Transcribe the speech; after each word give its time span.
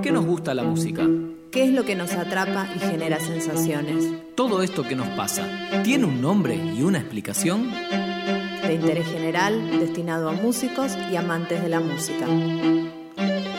¿Por 0.00 0.06
qué 0.06 0.12
nos 0.12 0.24
gusta 0.24 0.54
la 0.54 0.62
música? 0.62 1.06
¿Qué 1.50 1.64
es 1.64 1.72
lo 1.74 1.84
que 1.84 1.94
nos 1.94 2.14
atrapa 2.14 2.66
y 2.74 2.78
genera 2.78 3.20
sensaciones? 3.20 4.02
Todo 4.34 4.62
esto 4.62 4.82
que 4.82 4.96
nos 4.96 5.08
pasa, 5.08 5.46
¿tiene 5.84 6.06
un 6.06 6.22
nombre 6.22 6.54
y 6.54 6.82
una 6.82 7.00
explicación? 7.00 7.70
De 7.70 8.72
interés 8.72 9.06
general, 9.08 9.78
destinado 9.78 10.30
a 10.30 10.32
músicos 10.32 10.96
y 11.12 11.16
amantes 11.16 11.62
de 11.62 11.68
la 11.68 11.80
música. 11.80 12.26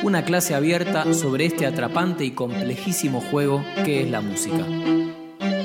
Una 0.02 0.26
clase 0.26 0.56
abierta 0.56 1.14
sobre 1.14 1.46
este 1.46 1.68
atrapante 1.68 2.26
y 2.26 2.32
complejísimo 2.32 3.22
juego 3.22 3.64
que 3.86 4.02
es 4.02 4.10
la 4.10 4.22
música. 4.22 4.66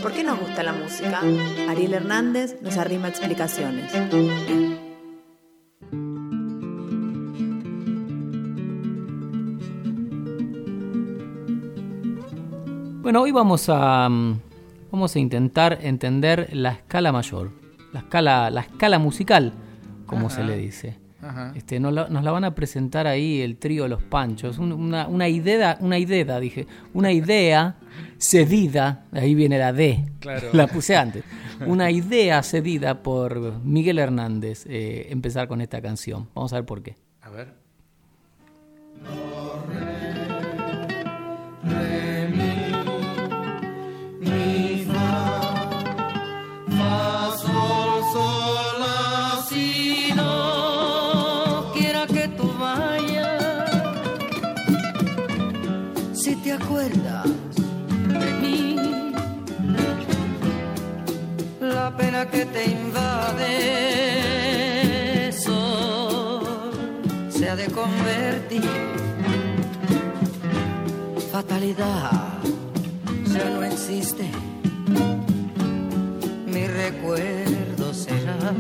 ¿Por 0.03 0.13
qué 0.13 0.25
nos 0.25 0.39
gusta 0.39 0.63
la 0.63 0.75
música? 0.75 1.23
Ariel 1.71 1.95
Hernández 1.95 2.61
nos 2.61 2.77
arrima 2.77 3.09
explicaciones. 3.09 3.91
Hoy 13.27 13.33
vamos 13.33 13.69
a, 13.69 14.09
mm, 14.09 14.39
vamos 14.93 15.17
a 15.17 15.19
intentar 15.19 15.81
entender 15.83 16.49
la 16.53 16.71
escala 16.71 17.11
mayor, 17.11 17.51
la 17.93 17.99
escala, 17.99 18.51
la 18.51 18.61
escala 18.61 19.01
musical, 19.01 19.53
como 20.07 20.31
se 20.31 20.45
le 20.45 20.57
dice. 20.57 20.97
Este, 21.57 21.81
nos 21.81 21.93
la, 21.93 22.09
nos, 22.09 22.23
la, 22.23 22.31
van 22.31 22.45
a 22.45 22.55
presentar 22.55 23.09
ahí 23.09 23.41
el 23.41 23.57
trío 23.57 23.89
Los 23.89 24.01
Panchos, 24.01 24.59
una, 24.59 25.09
una, 25.09 25.29
idea, 25.29 25.77
una 25.81 25.99
idea, 25.99 26.39
dije, 26.39 26.69
una 26.95 27.11
idea 27.11 27.75
cedida, 28.19 29.07
ahí 29.11 29.35
viene 29.35 29.59
la 29.59 29.73
D, 29.73 30.05
la 30.53 30.69
puse 30.69 30.97
antes, 30.97 31.25
una 31.67 31.91
idea 31.91 32.45
cedida 32.45 33.03
por 33.03 33.59
Miguel 33.65 33.99
Hernández, 33.99 34.67
eh, 34.69 35.09
empezar 35.11 35.49
con 35.49 35.61
esta 35.61 35.83
canción. 35.83 36.29
Vamos 36.33 36.53
a 36.53 36.57
ver 36.57 36.65
por 36.65 36.81
qué. 36.81 36.95
A 37.23 37.31
ver. 37.31 37.55
Que 62.31 62.47
te 62.47 62.65
invade 62.65 63.53
sol 65.33 66.73
se 67.29 67.49
ha 67.49 67.57
de 67.57 67.67
convertir. 67.67 68.63
Fatalidad 71.31 72.39
ya 73.33 73.51
no 73.51 73.63
existe. 73.63 74.31
Mi 76.47 76.67
recuerdo 76.67 77.93
será 77.93 78.39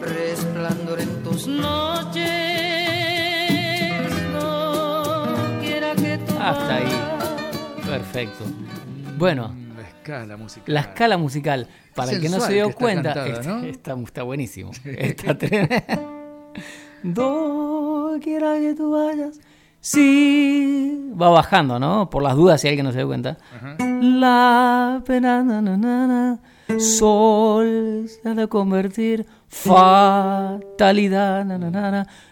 resplandor 0.00 1.00
en 1.00 1.22
tus 1.24 1.46
noches 1.46 2.19
perfecto 8.12 8.44
bueno 9.16 9.54
escala 10.00 10.36
musical. 10.36 10.74
La 10.74 10.80
escala 10.80 11.16
musical. 11.18 11.68
Para 11.94 12.12
el 12.12 12.20
que 12.20 12.28
no 12.28 12.40
se 12.40 12.52
dio 12.54 12.72
cuenta, 12.72 13.26
está, 13.26 13.94
está, 13.94 14.22
buenísimo. 14.22 14.72
Está 14.84 15.34
Do 17.02 18.18
quiera 18.22 18.58
que 18.58 18.74
tú 18.74 18.90
vayas. 18.92 19.40
Sí. 19.80 21.12
Va 21.20 21.30
bajando, 21.30 21.78
¿no? 21.78 22.10
Por 22.10 22.22
las 22.22 22.36
dudas 22.36 22.60
si 22.60 22.68
alguien 22.68 22.84
no 22.86 22.92
se 22.92 22.98
dio 22.98 23.06
cuenta. 23.06 23.38
La 23.78 25.02
pena, 25.06 25.42
na, 25.42 25.60
na, 25.62 25.76
na, 25.76 26.38
sol 26.78 28.06
se 28.08 28.28
ha 28.28 28.34
de 28.34 28.46
convertir 28.48 29.26
fatalidad, 29.48 31.44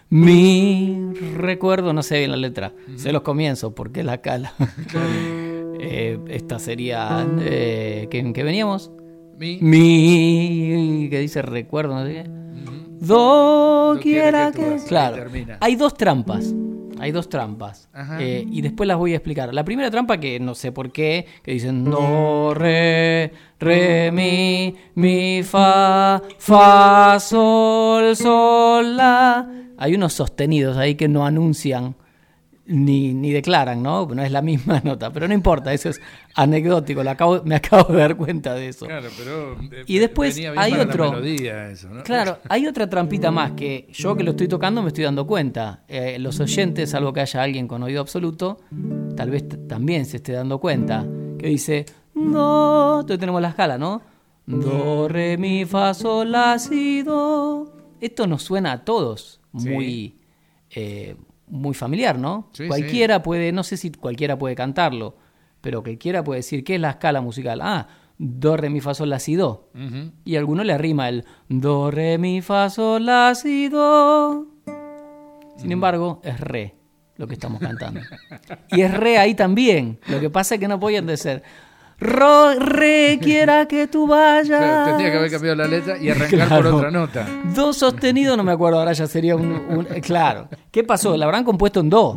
mi 0.09 1.13
recuerdo, 1.35 1.93
no 1.93 2.01
sé 2.01 2.19
bien 2.19 2.31
la 2.31 2.37
letra, 2.37 2.71
se 2.95 3.11
los 3.11 3.21
comienzo 3.21 3.75
porque 3.75 3.99
es 3.99 4.05
la 4.05 4.19
cala. 4.21 4.53
Eh, 5.79 6.19
esta 6.27 6.59
sería. 6.59 7.27
Eh, 7.39 8.07
¿en 8.11 8.33
qué 8.33 8.43
veníamos? 8.43 8.91
Mi. 9.37 9.59
Mi. 9.61 11.07
que 11.09 11.19
dice 11.19 11.41
recuerdo, 11.41 11.95
no 11.95 12.05
sé 12.05 12.13
qué. 12.13 12.39
Do 12.99 13.97
quiera 14.01 14.51
que. 14.51 14.77
claro. 14.87 15.25
Hay 15.61 15.75
dos 15.75 15.93
trampas. 15.93 16.53
Hay 16.99 17.13
dos 17.13 17.29
trampas. 17.29 17.87
Eh, 18.19 18.45
y 18.51 18.61
después 18.61 18.85
las 18.85 18.97
voy 18.97 19.13
a 19.13 19.15
explicar. 19.15 19.53
La 19.53 19.63
primera 19.63 19.89
trampa, 19.89 20.19
que 20.19 20.37
no 20.39 20.53
sé 20.53 20.73
por 20.73 20.91
qué, 20.91 21.25
que 21.43 21.53
dicen 21.53 21.85
do, 21.85 22.53
re, 22.53 23.31
re, 23.57 24.11
mi, 24.11 24.75
mi, 24.95 25.41
fa, 25.43 26.21
fa, 26.37 27.17
sol, 27.21 28.17
sol, 28.17 28.97
la. 28.97 29.49
Hay 29.77 29.95
unos 29.95 30.11
sostenidos 30.11 30.75
ahí 30.75 30.95
que 30.95 31.07
no 31.07 31.25
anuncian 31.25 31.95
ni, 32.69 33.15
ni 33.15 33.31
declaran, 33.31 33.81
¿no? 33.81 34.05
No 34.05 34.21
es 34.21 34.31
la 34.31 34.41
misma 34.41 34.79
nota, 34.83 35.11
pero 35.11 35.27
no 35.27 35.33
importa, 35.33 35.73
eso 35.73 35.89
es 35.89 35.99
anecdótico, 36.35 37.01
acabo, 37.01 37.41
me 37.43 37.55
acabo 37.55 37.91
de 37.91 37.99
dar 37.99 38.15
cuenta 38.15 38.53
de 38.53 38.69
eso. 38.69 38.85
Claro, 38.85 39.09
pero 39.17 39.53
eh, 39.71 39.83
y 39.87 39.97
después 39.97 40.39
hay 40.55 40.73
otro... 40.73 41.19
Claro, 42.03 42.37
hay 42.47 42.67
otra 42.67 42.87
trampita 42.89 43.31
más 43.31 43.51
que 43.51 43.87
yo 43.91 44.15
que 44.15 44.23
lo 44.23 44.31
estoy 44.31 44.47
tocando 44.47 44.81
me 44.81 44.89
estoy 44.89 45.03
dando 45.03 45.25
cuenta. 45.25 45.83
Eh, 45.87 46.17
los 46.19 46.39
oyentes, 46.39 46.91
salvo 46.91 47.11
que 47.11 47.21
haya 47.21 47.41
alguien 47.41 47.67
con 47.67 47.81
oído 47.81 48.01
absoluto, 48.01 48.59
tal 49.15 49.31
vez 49.31 49.45
también 49.67 50.05
se 50.05 50.17
esté 50.17 50.33
dando 50.33 50.59
cuenta, 50.59 51.05
que 51.39 51.47
dice, 51.47 51.85
no, 52.13 52.99
entonces 53.01 53.19
tenemos 53.19 53.41
la 53.41 53.49
escala, 53.49 53.77
¿no? 53.77 54.01
Do, 54.45 55.07
re, 55.07 55.37
mi, 55.37 55.65
fa, 55.65 55.93
sol, 55.93 56.31
la, 56.31 56.57
si, 56.57 57.03
do. 57.03 57.71
Esto 57.99 58.27
nos 58.27 58.43
suena 58.43 58.71
a 58.71 58.85
todos 58.85 59.41
muy... 59.51 60.15
Eh, 60.71 61.15
muy 61.49 61.73
familiar, 61.73 62.17
¿no? 62.17 62.49
cualquiera 62.67 63.21
puede, 63.21 63.51
no 63.51 63.63
sé 63.63 63.77
si 63.77 63.91
cualquiera 63.91 64.37
puede 64.37 64.55
cantarlo, 64.55 65.15
pero 65.61 65.83
cualquiera 65.83 66.23
puede 66.23 66.39
decir, 66.39 66.63
¿qué 66.63 66.75
es 66.75 66.81
la 66.81 66.91
escala 66.91 67.21
musical? 67.21 67.59
Ah, 67.61 67.87
do, 68.17 68.57
re, 68.57 68.69
mi, 68.69 68.81
fa, 68.81 68.93
sol, 68.93 69.09
la, 69.09 69.19
si, 69.19 69.35
do. 69.35 69.69
Y 70.25 70.35
a 70.35 70.39
alguno 70.39 70.63
le 70.63 70.77
rima 70.77 71.09
el 71.09 71.25
do, 71.47 71.91
re, 71.91 72.17
mi, 72.17 72.41
fa, 72.41 72.69
sol, 72.69 73.05
la, 73.05 73.33
si, 73.35 73.69
do. 73.69 74.47
Sin 75.57 75.71
embargo, 75.71 76.21
es 76.23 76.39
re 76.39 76.75
lo 77.17 77.27
que 77.27 77.33
estamos 77.33 77.59
cantando. 77.59 77.99
y 78.71 78.81
es 78.81 78.93
re 78.93 79.17
ahí 79.17 79.35
también. 79.35 79.99
Lo 80.07 80.19
que 80.19 80.29
pasa 80.29 80.55
es 80.55 80.61
que 80.61 80.67
no 80.67 80.79
podían 80.79 81.15
ser 81.17 81.43
Ro, 81.99 82.53
re, 82.57 83.19
quiera 83.21 83.67
que 83.67 83.87
tú 83.87 84.07
vayas. 84.07 84.85
tendría 84.87 85.11
que 85.11 85.17
haber 85.17 85.31
cambiado 85.31 85.55
la 85.57 85.67
letra 85.67 85.97
y 85.97 86.09
arrancar 86.09 86.47
por 86.47 86.67
otra 86.67 86.91
nota. 86.91 87.27
Do 87.53 87.73
sostenido, 87.73 88.37
no 88.37 88.43
me 88.43 88.53
acuerdo, 88.53 88.79
ahora 88.79 88.93
ya 88.93 89.05
sería 89.05 89.35
un, 89.35 89.87
eh, 89.89 89.99
Claro. 90.01 90.47
¿Qué 90.71 90.83
pasó? 90.83 91.17
La 91.17 91.25
habrán 91.25 91.43
compuesto 91.43 91.81
en 91.81 91.89
do. 91.89 92.15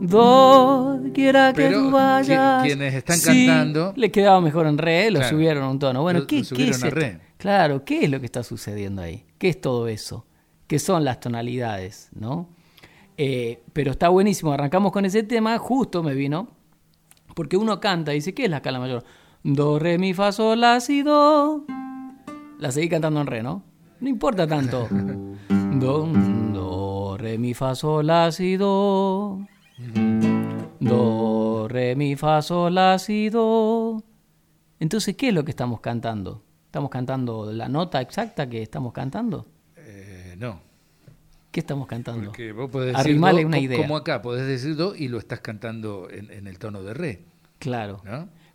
Do, 0.00 1.00
quiera 1.14 1.52
que 1.52 1.70
tú 1.70 1.90
vayas. 1.90 2.62
quienes 2.64 2.94
están 2.94 3.20
cantando. 3.20 3.92
Le 3.96 4.10
quedaba 4.10 4.40
mejor 4.40 4.66
en 4.66 4.78
re, 4.78 5.10
lo 5.10 5.22
subieron 5.22 5.62
a 5.62 5.70
un 5.70 5.78
tono. 5.78 6.02
Bueno, 6.02 6.26
¿qué, 6.26 6.42
¿qué 6.42 6.70
es 6.70 6.80
re. 6.82 7.20
Claro, 7.36 7.84
¿qué 7.84 8.04
es 8.04 8.10
lo 8.10 8.18
que 8.18 8.26
está 8.26 8.42
sucediendo 8.42 9.02
ahí? 9.02 9.24
¿Qué 9.38 9.48
es 9.48 9.60
todo 9.60 9.86
eso? 9.86 10.26
¿Qué 10.66 10.80
son 10.80 11.04
las 11.04 11.20
tonalidades? 11.20 12.08
¿No? 12.12 12.48
Eh, 13.16 13.62
pero 13.72 13.92
está 13.92 14.08
buenísimo. 14.08 14.52
Arrancamos 14.52 14.90
con 14.90 15.04
ese 15.04 15.22
tema. 15.22 15.56
Justo 15.58 16.02
me 16.02 16.14
vino 16.14 16.57
porque 17.38 17.56
uno 17.56 17.78
canta 17.78 18.10
y 18.10 18.16
dice, 18.16 18.34
¿qué 18.34 18.46
es 18.46 18.50
la 18.50 18.56
escala 18.56 18.80
mayor? 18.80 19.04
Do, 19.44 19.78
re, 19.78 19.96
mi, 19.96 20.12
fa, 20.12 20.32
sol, 20.32 20.60
la, 20.60 20.80
si, 20.80 21.04
do. 21.04 21.64
La 22.58 22.72
seguí 22.72 22.88
cantando 22.88 23.20
en 23.20 23.28
re, 23.28 23.44
¿no? 23.44 23.62
No 24.00 24.08
importa 24.08 24.44
tanto. 24.44 24.88
Do, 25.78 26.08
do, 26.52 27.16
re, 27.16 27.38
mi, 27.38 27.54
fa, 27.54 27.76
sol, 27.76 28.08
la, 28.08 28.32
si, 28.32 28.56
do. 28.56 29.38
Do, 30.80 31.68
re, 31.68 31.94
mi, 31.94 32.16
fa, 32.16 32.42
sol, 32.42 32.74
la, 32.74 32.98
si, 32.98 33.30
do. 33.30 34.02
Entonces, 34.80 35.14
¿qué 35.16 35.28
es 35.28 35.34
lo 35.34 35.44
que 35.44 35.52
estamos 35.52 35.78
cantando? 35.78 36.42
¿Estamos 36.66 36.90
cantando 36.90 37.52
la 37.52 37.68
nota 37.68 38.00
exacta 38.00 38.48
que 38.48 38.62
estamos 38.62 38.92
cantando? 38.92 39.46
Eh, 39.76 40.34
no. 40.36 40.67
¿Qué 41.50 41.60
estamos 41.60 41.86
cantando? 41.86 42.26
Porque 42.26 42.52
vos 42.52 42.70
podés 42.70 42.96
decir 42.96 43.18
una 43.18 43.58
idea. 43.58 43.78
Como 43.78 43.96
acá, 43.96 44.20
podés 44.20 44.46
decir 44.46 44.76
do 44.76 44.94
y 44.94 45.08
lo 45.08 45.18
estás 45.18 45.40
cantando 45.40 46.08
en, 46.10 46.46
el 46.46 46.58
tono 46.58 46.82
de 46.82 46.94
re. 46.94 47.24
Claro. 47.58 48.02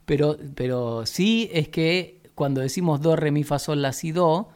Pero, 0.06 0.38
pero 0.56 1.06
sí 1.06 1.50
es 1.54 1.70
que 1.70 2.22
cuando 2.36 2.62
decimos 2.62 3.02
do, 3.02 3.16
re, 3.16 3.32
mi, 3.32 3.44
fa, 3.44 3.58
sol, 3.58 3.82
la, 3.82 3.94
si, 3.94 4.12
do, 4.12 4.50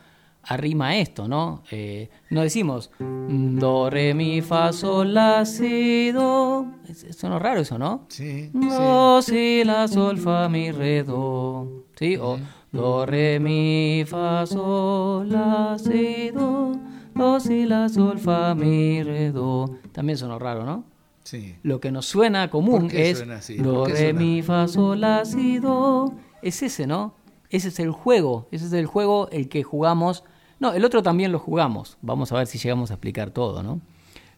arrima 0.44 0.98
esto, 0.98 1.28
¿no? 1.28 1.64
Eh, 1.72 2.10
no 2.30 2.42
decimos 2.42 2.92
do, 3.00 3.90
re, 3.90 4.14
mi, 4.14 4.42
fa, 4.42 4.72
sol, 4.72 5.14
la, 5.14 5.44
si, 5.46 6.12
do. 6.12 6.68
Suena 7.12 7.40
raro 7.40 7.62
eso, 7.62 7.80
¿no? 7.80 8.06
Sí. 8.10 8.52
Do, 8.54 9.22
si, 9.24 9.64
la, 9.64 9.88
sol, 9.88 10.20
fa, 10.20 10.48
mi, 10.48 10.72
re, 10.72 11.04
do. 11.04 11.86
¿Sí? 11.98 12.18
O 12.18 12.38
do, 12.72 13.06
re, 13.06 13.40
mi, 13.40 14.04
fa, 14.06 14.46
sol, 14.46 15.28
la, 15.30 15.76
si, 15.80 16.30
do 16.30 16.87
do, 17.18 17.40
si, 17.40 17.66
la, 17.66 17.90
sol, 17.90 18.20
fa, 18.20 18.56
mi, 18.56 19.04
re, 19.04 19.32
do. 19.32 19.78
También 19.92 20.18
sonó 20.18 20.40
raro, 20.40 20.66
¿no? 20.66 20.86
Sí. 21.24 21.56
Lo 21.64 21.80
que 21.80 21.92
nos 21.92 22.06
suena 22.06 22.50
común 22.50 22.90
es 22.92 23.26
do, 23.58 23.86
re, 23.86 24.14
mi, 24.14 24.42
fa, 24.42 24.68
sol, 24.68 25.02
la, 25.02 25.26
si, 25.26 25.60
do. 25.60 26.14
Es 26.42 26.62
ese, 26.64 26.88
¿no? 26.88 27.16
Ese 27.50 27.70
es 27.70 27.80
el 27.80 27.92
juego. 27.92 28.48
Ese 28.52 28.66
es 28.66 28.74
el 28.74 28.86
juego 28.86 29.30
el 29.32 29.50
que 29.50 29.64
jugamos. 29.64 30.24
No, 30.60 30.74
el 30.74 30.84
otro 30.86 31.04
también 31.04 31.32
lo 31.32 31.40
jugamos. 31.40 31.98
Vamos 32.02 32.32
a 32.32 32.38
ver 32.38 32.48
si 32.48 32.58
llegamos 32.58 32.92
a 32.92 32.96
explicar 32.96 33.32
todo, 33.32 33.64
¿no? 33.64 33.82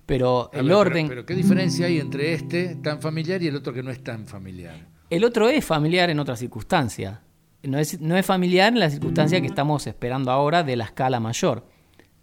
Pero 0.05 0.49
el 0.53 0.71
orden. 0.71 1.07
Pero, 1.07 1.25
¿qué 1.25 1.35
diferencia 1.35 1.85
hay 1.85 1.99
entre 1.99 2.33
este 2.33 2.75
tan 2.75 2.99
familiar 2.99 3.41
y 3.43 3.47
el 3.47 3.55
otro 3.55 3.73
que 3.73 3.83
no 3.83 3.91
es 3.91 4.03
tan 4.03 4.25
familiar? 4.25 4.87
El 5.09 5.23
otro 5.23 5.49
es 5.49 5.63
familiar 5.63 6.09
en 6.09 6.19
otra 6.19 6.35
circunstancia. 6.35 7.21
No 7.61 7.77
es, 7.77 7.99
no 7.99 8.15
es 8.15 8.25
familiar 8.25 8.73
en 8.73 8.79
la 8.79 8.89
circunstancia 8.89 9.41
que 9.41 9.47
estamos 9.47 9.85
esperando 9.85 10.31
ahora 10.31 10.63
de 10.63 10.75
la 10.75 10.85
escala 10.85 11.19
mayor. 11.19 11.65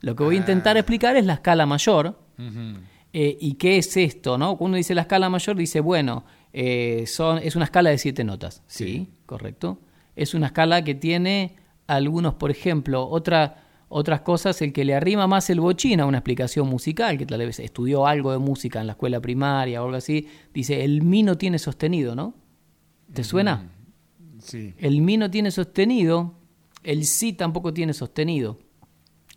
Lo 0.00 0.14
que 0.14 0.24
voy 0.24 0.36
a 0.36 0.38
intentar 0.38 0.76
ah. 0.76 0.80
explicar 0.80 1.16
es 1.16 1.26
la 1.26 1.34
escala 1.34 1.66
mayor. 1.66 2.18
Eh, 3.12 3.38
¿Y 3.40 3.54
qué 3.54 3.78
es 3.78 3.96
esto? 3.96 4.36
¿no? 4.36 4.56
Cuando 4.56 4.64
uno 4.72 4.76
dice 4.76 4.94
la 4.94 5.02
escala 5.02 5.28
mayor, 5.28 5.56
dice, 5.56 5.80
bueno, 5.80 6.24
eh, 6.52 7.04
son, 7.06 7.38
es 7.38 7.56
una 7.56 7.64
escala 7.66 7.90
de 7.90 7.98
siete 7.98 8.24
notas. 8.24 8.62
Sí, 8.66 9.08
correcto. 9.24 9.80
Es 10.14 10.34
una 10.34 10.46
escala 10.46 10.84
que 10.84 10.94
tiene 10.94 11.56
algunos, 11.86 12.34
por 12.34 12.50
ejemplo, 12.50 13.08
otra 13.08 13.62
otras 13.88 14.22
cosas, 14.22 14.60
el 14.62 14.72
que 14.72 14.84
le 14.84 14.94
arrima 14.94 15.26
más 15.26 15.48
el 15.50 15.60
bochín 15.60 16.00
a 16.00 16.06
una 16.06 16.18
explicación 16.18 16.68
musical, 16.68 17.16
que 17.18 17.26
tal 17.26 17.38
vez 17.38 17.60
estudió 17.60 18.06
algo 18.06 18.32
de 18.32 18.38
música 18.38 18.80
en 18.80 18.88
la 18.88 18.94
escuela 18.94 19.20
primaria 19.20 19.80
o 19.80 19.84
algo 19.84 19.96
así, 19.96 20.28
dice, 20.52 20.84
el 20.84 21.02
mi 21.02 21.22
no 21.22 21.38
tiene 21.38 21.58
sostenido, 21.58 22.14
¿no? 22.14 22.34
¿Te 23.12 23.22
suena? 23.22 23.70
Sí. 24.40 24.74
El 24.78 25.00
mi 25.00 25.16
no 25.16 25.30
tiene 25.30 25.50
sostenido, 25.50 26.34
el 26.82 27.04
sí 27.04 27.32
tampoco 27.32 27.72
tiene 27.72 27.94
sostenido. 27.94 28.58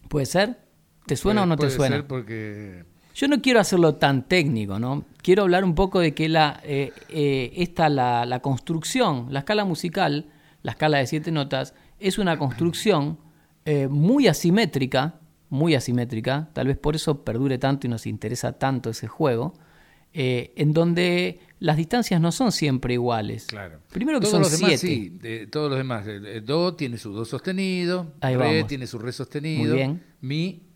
¿Puede 0.09 0.25
ser? 0.25 0.57
¿Te 1.05 1.15
suena 1.15 1.43
o 1.43 1.45
no 1.45 1.55
te 1.55 1.69
suena? 1.69 1.97
Ser 1.97 2.07
porque... 2.07 2.83
Yo 3.15 3.27
no 3.27 3.41
quiero 3.41 3.59
hacerlo 3.59 3.95
tan 3.95 4.27
técnico, 4.27 4.79
¿no? 4.79 5.05
Quiero 5.21 5.43
hablar 5.43 5.63
un 5.63 5.75
poco 5.75 5.99
de 5.99 6.13
que 6.13 6.29
la, 6.29 6.59
eh, 6.63 6.91
eh, 7.09 7.51
esta, 7.55 7.89
la, 7.89 8.25
la 8.25 8.41
construcción, 8.41 9.27
la 9.29 9.39
escala 9.39 9.65
musical, 9.65 10.27
la 10.63 10.71
escala 10.71 10.97
de 10.97 11.07
siete 11.07 11.31
notas, 11.31 11.73
es 11.99 12.17
una 12.17 12.37
construcción 12.37 13.19
eh, 13.65 13.87
muy 13.87 14.27
asimétrica, 14.27 15.19
muy 15.49 15.75
asimétrica, 15.75 16.49
tal 16.53 16.67
vez 16.67 16.77
por 16.77 16.95
eso 16.95 17.23
perdure 17.23 17.57
tanto 17.57 17.87
y 17.87 17.89
nos 17.89 18.07
interesa 18.07 18.53
tanto 18.53 18.89
ese 18.89 19.07
juego, 19.07 19.53
en 20.11 20.73
donde 20.73 21.39
las 21.59 21.77
distancias 21.77 22.19
no 22.21 22.31
son 22.31 22.51
siempre 22.51 22.93
iguales. 22.93 23.45
Claro. 23.45 23.79
Primero 23.91 24.19
que 24.19 24.27
son 24.27 24.41
los 24.41 24.59
demás, 24.59 24.79
Sí, 24.79 25.19
todos 25.51 25.69
los 25.69 25.77
demás. 25.77 26.07
El, 26.07 26.45
do 26.45 26.75
tiene 26.75 26.97
su 26.97 27.13
do 27.13 27.25
sostenido, 27.25 28.13
re 28.21 28.63
tiene 28.63 28.87
su 28.87 28.99
re 28.99 29.11
sostenido, 29.11 29.75
mi 30.21 30.69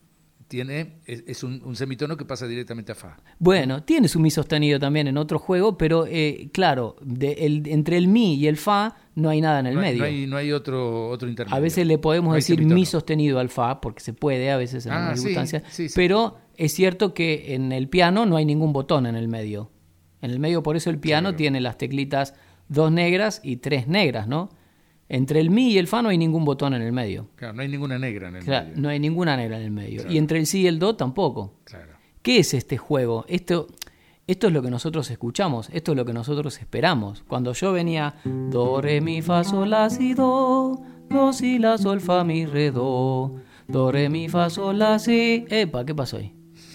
tiene, 0.54 1.00
es, 1.08 1.44
un, 1.44 1.76
semitono 1.76 2.16
que 2.16 2.26
pasa 2.26 2.46
directamente 2.46 2.92
a 2.92 2.96
Fa. 2.96 3.18
Bueno, 3.40 3.82
tiene 3.82 4.08
su 4.08 4.20
Mi 4.20 4.30
sostenido 4.30 4.80
también 4.80 5.08
en 5.08 5.18
otro 5.18 5.40
juego, 5.40 5.80
pero 5.80 6.06
eh, 6.08 6.52
claro, 6.54 6.96
entre 7.20 7.98
el 7.98 8.08
Mi 8.08 8.36
y 8.36 8.46
el 8.46 8.58
Fa 8.58 8.96
no 9.16 9.30
hay 9.30 9.42
nada 9.42 9.62
en 9.62 9.66
el 9.66 9.78
medio. 9.78 10.06
No 10.28 10.38
hay, 10.38 10.52
otro, 10.52 11.10
otro 11.10 11.28
intermedio. 11.28 11.58
A 11.58 11.60
veces 11.60 11.88
le 11.88 11.98
podemos 11.98 12.36
decir 12.36 12.64
Mi 12.64 12.86
sostenido 12.86 13.40
al 13.40 13.50
Fa, 13.50 13.82
porque 13.82 14.02
se 14.02 14.14
puede 14.14 14.52
a 14.52 14.58
veces 14.58 14.86
en 14.86 14.92
ah, 14.92 14.98
algunas 14.98 15.22
circunstancias, 15.22 15.92
pero 15.96 16.38
es 16.56 16.72
cierto 16.72 17.16
que 17.16 17.56
en 17.56 17.72
el 17.72 17.90
piano 17.90 18.28
no 18.28 18.38
hay 18.38 18.46
ningún 18.46 18.74
botón 18.74 19.08
en 19.08 19.16
el 19.16 19.28
medio. 19.28 19.72
En 20.24 20.32
el 20.32 20.40
medio, 20.40 20.64
por 20.64 20.78
eso 20.78 20.90
el 20.90 21.00
piano 21.00 21.36
tiene 21.36 21.60
las 21.60 21.78
teclitas 21.78 22.34
dos 22.70 22.94
negras 22.94 23.42
y 23.44 23.58
tres 23.58 23.90
negras, 23.90 24.26
¿no? 24.26 24.50
Entre 25.10 25.42
el 25.42 25.50
mi 25.50 25.74
y 25.74 25.78
el 25.78 25.88
fa 25.88 26.02
no 26.02 26.08
hay 26.08 26.18
ningún 26.18 26.46
botón 26.46 26.74
en 26.74 26.82
el 26.82 26.94
medio. 26.94 27.28
Claro, 27.36 27.54
no 27.56 27.62
hay 27.62 27.68
ninguna 27.68 28.00
negra 28.00 28.30
en 28.30 28.38
el 28.38 28.44
claro, 28.46 28.70
No 28.78 28.88
hay 28.88 29.00
ninguna 29.02 29.36
negra 29.36 29.58
en 29.58 29.64
el 29.64 29.72
medio. 29.72 30.10
Y 30.10 30.18
entre 30.18 30.40
el 30.40 30.48
sí 30.48 30.62
y 30.62 30.68
el 30.68 30.80
do 30.80 30.96
tampoco. 30.96 31.56
Claro. 31.66 31.92
¿Qué 32.22 32.40
es 32.40 32.54
este 32.54 32.78
juego? 32.78 33.26
Esto, 33.28 33.68
esto 34.26 34.48
es 34.48 34.54
lo 34.54 34.62
que 34.62 34.70
nosotros 34.70 35.12
escuchamos, 35.12 35.70
esto 35.74 35.92
es 35.92 35.98
lo 35.98 36.06
que 36.06 36.14
nosotros 36.14 36.58
esperamos. 36.58 37.24
Cuando 37.28 37.52
yo 37.52 37.74
venía 37.74 38.16
do, 38.24 38.80
re, 38.80 39.02
mi, 39.02 39.22
fa, 39.22 39.44
sol, 39.44 39.72
la, 39.72 39.90
si, 39.90 40.14
do, 40.14 40.82
do, 41.10 41.34
si, 41.34 41.60
la, 41.60 41.78
sol, 41.78 42.00
fa, 42.00 42.24
mi, 42.24 42.46
re, 42.46 42.72
do, 42.72 43.42
do, 43.68 43.92
re, 43.92 44.08
mi, 44.08 44.30
fa, 44.30 44.50
sol, 44.50 44.80
la, 44.80 45.00
si. 45.00 45.46
Epa, 45.50 45.86
¿qué 45.86 45.94
pasó 45.94 46.16
ahí? 46.16 46.34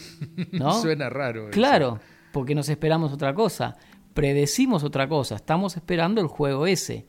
¿No? 0.52 0.82
Suena 0.82 1.08
raro. 1.08 1.48
Claro, 1.50 1.98
porque 2.38 2.54
nos 2.54 2.68
esperamos 2.68 3.12
otra 3.12 3.34
cosa. 3.34 3.76
Predecimos 4.14 4.84
otra 4.84 5.08
cosa. 5.08 5.34
Estamos 5.34 5.76
esperando 5.76 6.20
el 6.20 6.28
juego 6.28 6.68
ese. 6.68 7.08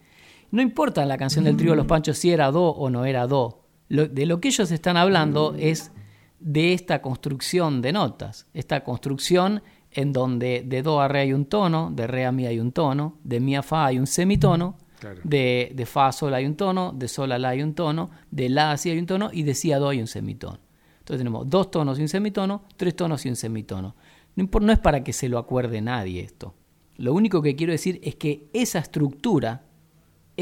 No 0.49 0.59
importa 0.59 1.03
en 1.03 1.07
la 1.07 1.19
canción 1.19 1.45
del 1.45 1.55
trío 1.55 1.75
Los 1.75 1.85
Panchos 1.85 2.17
si 2.17 2.31
era 2.31 2.49
do 2.49 2.63
o 2.63 2.89
no 2.89 3.05
era 3.05 3.27
do. 3.27 3.67
de 3.89 4.25
lo 4.25 4.41
que 4.41 4.47
ellos 4.47 4.71
están 4.71 4.97
hablando 4.97 5.53
es 5.55 5.91
de 6.39 6.73
esta 6.73 7.03
construcción 7.03 7.83
de 7.83 7.93
notas, 7.93 8.47
esta 8.55 8.83
construcción 8.83 9.61
en 9.91 10.13
donde 10.13 10.63
de 10.65 10.81
do 10.81 10.99
a 10.99 11.07
re 11.07 11.19
hay 11.19 11.33
un 11.33 11.45
tono, 11.45 11.91
de 11.93 12.07
re 12.07 12.25
a 12.25 12.31
mi 12.31 12.47
hay 12.47 12.59
un 12.59 12.71
tono, 12.71 13.19
de 13.23 13.39
mi 13.39 13.55
a 13.55 13.61
fa 13.61 13.85
hay 13.85 13.99
un 13.99 14.07
semitono, 14.07 14.77
de, 15.23 15.71
de, 15.75 15.85
fa 15.85 16.07
a 16.07 16.11
sol 16.11 16.33
hay 16.33 16.47
un 16.47 16.55
tono, 16.55 16.91
de 16.91 17.07
sol 17.07 17.31
a 17.33 17.37
la 17.37 17.49
hay 17.49 17.61
un 17.61 17.75
tono, 17.75 18.09
de 18.31 18.49
la 18.49 18.71
a 18.71 18.77
si 18.77 18.89
hay 18.89 18.97
un 18.97 19.05
tono 19.05 19.29
y 19.31 19.43
de 19.43 19.53
si 19.53 19.71
a 19.71 19.77
do 19.77 19.89
hay 19.89 20.01
un 20.01 20.07
semitono. 20.07 20.57
Entonces 20.97 21.19
tenemos 21.19 21.47
dos 21.47 21.69
tonos 21.69 21.99
y 21.99 22.01
un 22.01 22.07
semitono, 22.07 22.63
tres 22.77 22.95
tonos 22.95 23.23
y 23.27 23.29
un 23.29 23.35
semitono. 23.35 23.95
No, 24.35 24.71
es 24.71 24.79
para 24.79 25.03
que 25.03 25.13
se 25.13 25.29
lo 25.29 25.37
acuerde 25.37 25.81
nadie 25.81 26.21
esto. 26.21 26.53
Lo 26.97 27.13
único 27.13 27.41
que 27.41 27.55
quiero 27.55 27.71
decir 27.71 27.99
es 28.03 28.15
que 28.15 28.47
esa 28.53 28.79
estructura 28.79 29.63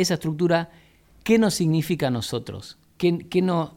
esa 0.01 0.13
estructura, 0.15 0.69
¿qué 1.23 1.39
nos 1.39 1.55
significa 1.55 2.07
a 2.07 2.11
nosotros? 2.11 2.77
¿Qué, 2.97 3.17
qué, 3.29 3.41
no, 3.41 3.75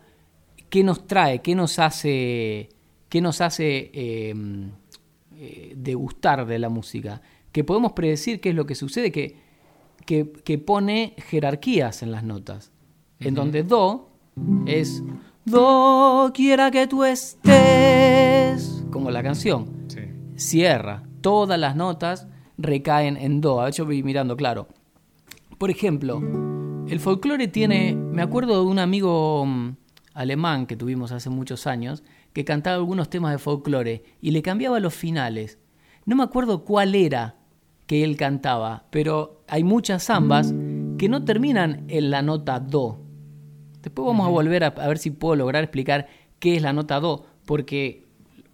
qué 0.69 0.85
nos 0.85 1.07
trae? 1.07 1.41
¿Qué 1.41 1.55
nos 1.55 1.79
hace, 1.79 2.69
qué 3.09 3.21
nos 3.21 3.41
hace 3.41 3.91
em, 3.95 4.71
eh, 5.37 5.73
degustar 5.77 6.47
de 6.47 6.59
la 6.59 6.69
música? 6.69 7.23
Que 7.53 7.65
podemos 7.65 7.93
predecir 7.93 8.41
qué 8.41 8.51
es 8.51 8.55
lo 8.55 8.67
que 8.67 8.75
sucede, 8.75 9.11
que, 9.11 9.37
que, 10.05 10.59
pone 10.59 11.15
jerarquías 11.29 12.03
en 12.03 12.11
las 12.11 12.25
notas, 12.25 12.73
en 13.21 13.35
donde 13.35 13.63
Do 13.63 14.09
es 14.67 15.03
Do 15.45 16.33
quiera 16.35 16.71
que 16.71 16.87
tú 16.87 17.05
estés, 17.05 18.30
como 18.91 19.11
la 19.11 19.23
canción. 19.23 19.87
Cierra, 20.37 21.03
todas 21.21 21.59
las 21.59 21.77
notas 21.77 22.27
recaen 22.57 23.17
en 23.17 23.41
Do. 23.41 23.61
A 23.61 23.65
ver, 23.65 23.75
yo 23.75 23.85
voy 23.85 24.03
mirando, 24.03 24.37
claro. 24.37 24.69
Por 25.59 25.71
ejemplo, 25.71 26.21
el 26.89 27.01
folclore 27.01 27.49
tiene, 27.49 27.95
me 27.95 28.23
acuerdo 28.23 28.63
de 28.63 28.71
un 28.71 28.79
amigo 28.79 29.45
mm, 29.47 29.77
alemán 30.15 30.67
que 30.67 30.77
tuvimos 30.77 31.13
hace 31.13 31.31
muchos 31.31 31.67
años, 31.67 32.03
que 32.33 32.45
cantaba 32.45 32.77
algunos 32.77 33.11
temas 33.11 33.33
de 33.33 33.39
folclore 33.39 34.05
y 34.21 34.31
le 34.31 34.43
cambiaba 34.43 34.81
los 34.81 34.95
finales. 34.95 35.59
No 36.07 36.17
me 36.17 36.23
acuerdo 36.23 36.65
cuál 36.65 36.95
era 36.95 37.37
que 37.87 38.05
él 38.05 38.17
cantaba, 38.17 38.87
pero 38.91 39.43
hay 39.49 39.65
muchas 39.65 40.05
zambas 40.05 40.55
que 40.97 41.09
no 41.09 41.25
terminan 41.25 41.85
en 41.89 42.11
la 42.11 42.23
nota 42.23 42.61
do. 42.61 43.03
Después 43.83 44.07
vamos 44.07 44.27
a 44.27 44.31
volver 44.31 44.65
a, 44.65 44.69
a, 44.69 44.89
ver 44.89 44.99
si 44.99 45.11
puedo 45.11 45.37
lograr 45.37 45.65
explicar 45.65 46.07
qué 46.39 46.57
es 46.57 46.63
la 46.63 46.73
nota 46.73 47.01
do, 47.01 47.27
porque 47.47 48.10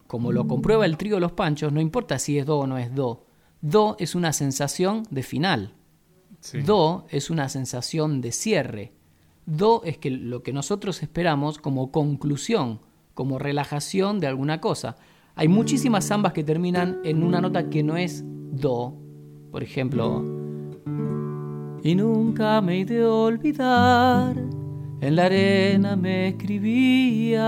como 0.06 0.32
lo 0.32 0.46
comprueba 0.46 0.86
el 0.86 0.96
trío 0.96 1.20
Los 1.20 1.32
Panchos, 1.32 1.72
no 1.72 1.80
importa 1.80 2.18
si 2.18 2.38
es 2.38 2.46
do 2.46 2.58
o 2.58 2.66
no 2.66 2.78
es 2.78 2.94
do. 2.94 3.26
Do 3.60 3.96
es 3.98 4.14
una 4.14 4.32
sensación 4.32 5.04
de 5.10 5.22
final. 5.22 5.75
Do 6.64 7.06
es 7.10 7.30
una 7.30 7.48
sensación 7.48 8.20
de 8.20 8.32
cierre. 8.32 8.92
Do 9.46 9.82
es 9.84 9.98
que 9.98 10.10
lo 10.10 10.42
que 10.42 10.52
nosotros 10.52 11.02
esperamos 11.02 11.58
como 11.58 11.90
conclusión, 11.90 12.80
como 13.14 13.38
relajación 13.38 14.20
de 14.20 14.26
alguna 14.26 14.60
cosa. 14.60 14.96
Hay 15.34 15.48
muchísimas 15.48 16.06
zambas 16.06 16.32
que 16.32 16.44
terminan 16.44 17.00
en 17.04 17.22
una 17.22 17.40
nota 17.40 17.68
que 17.68 17.82
no 17.82 17.96
es 17.96 18.22
Do. 18.25 18.94
Por 19.50 19.62
ejemplo, 19.62 20.22
y 21.82 21.94
nunca 21.94 22.60
me 22.60 22.80
he 22.80 22.84
de 22.84 23.04
olvidar, 23.04 24.36
en 25.00 25.16
la 25.16 25.26
arena 25.26 25.94
me 25.96 26.28
escribías, 26.28 27.38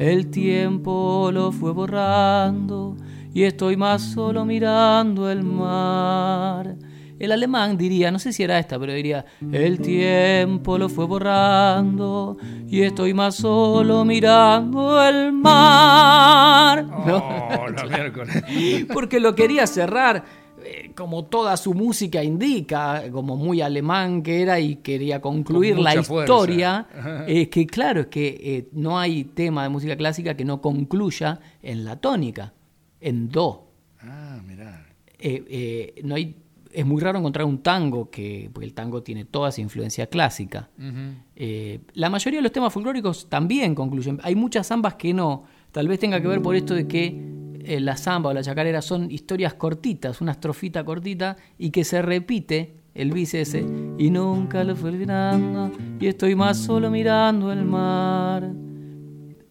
el 0.00 0.30
tiempo 0.30 1.30
lo 1.30 1.52
fue 1.52 1.72
borrando 1.72 2.96
y 3.34 3.42
estoy 3.42 3.76
más 3.76 4.00
solo 4.00 4.46
mirando 4.46 5.30
el 5.30 5.42
mar. 5.42 6.74
El 7.18 7.32
alemán 7.32 7.76
diría, 7.76 8.10
no 8.10 8.18
sé 8.18 8.32
si 8.32 8.42
era 8.42 8.58
esta, 8.58 8.78
pero 8.78 8.94
diría, 8.94 9.26
el 9.52 9.78
tiempo 9.78 10.78
lo 10.78 10.88
fue 10.88 11.04
borrando 11.04 12.38
y 12.66 12.80
estoy 12.80 13.12
más 13.12 13.34
solo 13.34 14.06
mirando 14.06 15.06
el 15.06 15.32
mar. 15.32 16.86
Oh, 17.06 17.66
Porque 18.94 19.20
lo 19.20 19.34
quería 19.34 19.66
cerrar 19.66 20.24
como 20.94 21.24
toda 21.24 21.56
su 21.56 21.74
música 21.74 22.22
indica, 22.22 23.04
como 23.10 23.36
muy 23.36 23.60
alemán 23.60 24.22
que 24.22 24.42
era 24.42 24.60
y 24.60 24.76
quería 24.76 25.20
concluir 25.20 25.78
la 25.78 25.94
historia, 25.94 26.86
es 27.26 27.48
que 27.48 27.66
claro, 27.66 28.02
es 28.02 28.06
que 28.06 28.28
eh, 28.42 28.68
no 28.72 28.98
hay 28.98 29.24
tema 29.24 29.62
de 29.62 29.68
música 29.68 29.96
clásica 29.96 30.34
que 30.34 30.44
no 30.44 30.60
concluya 30.60 31.40
en 31.62 31.84
la 31.84 31.96
tónica, 31.96 32.52
en 33.00 33.28
do. 33.28 33.68
Ah, 34.00 34.40
mirá. 34.46 34.86
Eh, 35.18 36.00
no 36.02 36.14
hay 36.14 36.36
es 36.72 36.86
muy 36.86 37.00
raro 37.00 37.18
encontrar 37.18 37.46
un 37.46 37.62
tango 37.62 38.10
que, 38.10 38.50
porque 38.52 38.66
el 38.66 38.74
tango 38.74 39.02
tiene 39.02 39.24
toda 39.24 39.48
esa 39.48 39.60
influencia 39.60 40.06
clásica. 40.06 40.70
Eh, 41.36 41.80
la 41.94 42.10
mayoría 42.10 42.38
de 42.38 42.42
los 42.42 42.52
temas 42.52 42.72
folclóricos 42.72 43.28
también 43.28 43.74
concluyen. 43.74 44.20
Hay 44.22 44.34
muchas 44.34 44.68
zambas 44.68 44.94
que 44.94 45.12
no. 45.12 45.44
Tal 45.72 45.88
vez 45.88 45.98
tenga 45.98 46.20
que 46.20 46.28
ver 46.28 46.42
por 46.42 46.54
esto 46.54 46.74
de 46.74 46.86
que 46.86 47.39
eh, 47.64 47.80
la 47.80 47.96
zamba 47.96 48.30
o 48.30 48.32
la 48.32 48.42
chacarera 48.42 48.82
son 48.82 49.10
historias 49.10 49.54
cortitas, 49.54 50.20
una 50.20 50.32
estrofita 50.32 50.84
cortita 50.84 51.36
y 51.58 51.70
que 51.70 51.84
se 51.84 52.02
repite 52.02 52.74
el 52.94 53.12
vice 53.12 53.42
ese. 53.42 53.64
Y 53.98 54.10
nunca 54.10 54.64
lo 54.64 54.76
fue 54.76 54.90
olvidando 54.90 55.70
y 55.98 56.06
estoy 56.06 56.34
más 56.34 56.58
solo 56.58 56.90
mirando 56.90 57.52
el 57.52 57.64
mar. 57.64 58.50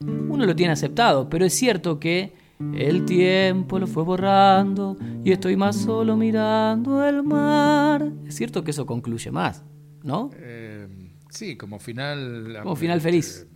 Uno 0.01 0.45
lo 0.45 0.55
tiene 0.55 0.73
aceptado, 0.73 1.29
pero 1.29 1.45
es 1.45 1.53
cierto 1.53 1.99
que 1.99 2.33
el 2.73 3.05
tiempo 3.05 3.79
lo 3.79 3.87
fue 3.87 4.03
borrando 4.03 4.97
y 5.23 5.31
estoy 5.31 5.55
más 5.55 5.77
solo 5.77 6.17
mirando 6.17 7.05
el 7.05 7.23
mar. 7.23 8.11
Es 8.27 8.35
cierto 8.35 8.63
que 8.63 8.71
eso 8.71 8.85
concluye 8.85 9.31
más, 9.31 9.63
¿no? 10.03 10.29
Eh, 10.35 10.87
sí, 11.29 11.55
como 11.55 11.79
final. 11.79 12.59
Como 12.61 12.75
final 12.75 12.99
feliz. 12.99 13.47